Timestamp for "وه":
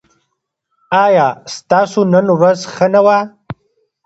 3.05-3.17